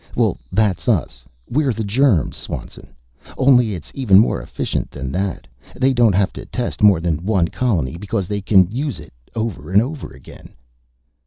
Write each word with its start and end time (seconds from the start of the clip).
Well, 0.15 0.39
that's 0.51 0.89
us 0.89 1.23
we're 1.47 1.73
the 1.73 1.83
germs, 1.83 2.35
Swanson. 2.35 2.87
Only 3.37 3.75
it's 3.75 3.91
even 3.93 4.17
more 4.17 4.41
efficient 4.41 4.89
than 4.89 5.11
that. 5.11 5.45
They 5.75 5.93
don't 5.93 6.15
have 6.15 6.33
to 6.33 6.45
test 6.47 6.81
more 6.81 6.99
than 6.99 7.23
one 7.23 7.49
colony, 7.49 7.97
because 7.99 8.27
they 8.27 8.41
can 8.41 8.67
use 8.71 8.99
it 8.99 9.13
over 9.35 9.71
and 9.71 9.79
over 9.79 10.11
again." 10.11 10.55